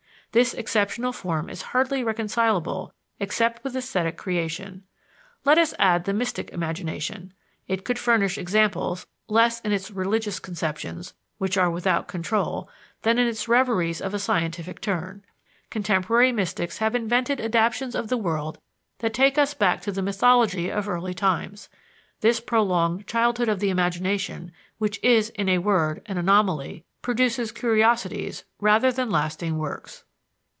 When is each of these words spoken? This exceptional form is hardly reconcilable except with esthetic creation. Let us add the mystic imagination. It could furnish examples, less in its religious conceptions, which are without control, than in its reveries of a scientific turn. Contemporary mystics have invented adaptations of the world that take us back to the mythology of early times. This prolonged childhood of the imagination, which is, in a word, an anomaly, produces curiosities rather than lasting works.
This 0.33 0.53
exceptional 0.53 1.11
form 1.11 1.49
is 1.49 1.61
hardly 1.61 2.05
reconcilable 2.05 2.93
except 3.19 3.65
with 3.65 3.75
esthetic 3.75 4.15
creation. 4.15 4.83
Let 5.43 5.57
us 5.57 5.73
add 5.77 6.05
the 6.05 6.13
mystic 6.13 6.51
imagination. 6.51 7.33
It 7.67 7.83
could 7.83 7.99
furnish 7.99 8.37
examples, 8.37 9.07
less 9.27 9.59
in 9.59 9.73
its 9.73 9.91
religious 9.91 10.39
conceptions, 10.39 11.13
which 11.37 11.57
are 11.57 11.69
without 11.69 12.07
control, 12.07 12.69
than 13.01 13.19
in 13.19 13.27
its 13.27 13.49
reveries 13.49 13.99
of 13.99 14.13
a 14.13 14.19
scientific 14.19 14.79
turn. 14.79 15.25
Contemporary 15.69 16.31
mystics 16.31 16.77
have 16.77 16.95
invented 16.95 17.41
adaptations 17.41 17.93
of 17.93 18.07
the 18.07 18.15
world 18.15 18.57
that 18.99 19.13
take 19.13 19.37
us 19.37 19.53
back 19.53 19.81
to 19.81 19.91
the 19.91 20.01
mythology 20.01 20.69
of 20.71 20.87
early 20.87 21.13
times. 21.13 21.67
This 22.21 22.39
prolonged 22.39 23.05
childhood 23.05 23.49
of 23.49 23.59
the 23.59 23.69
imagination, 23.69 24.53
which 24.77 24.97
is, 25.03 25.27
in 25.31 25.49
a 25.49 25.57
word, 25.57 26.01
an 26.05 26.17
anomaly, 26.17 26.85
produces 27.01 27.51
curiosities 27.51 28.45
rather 28.61 28.93
than 28.93 29.09
lasting 29.11 29.57
works. 29.57 30.05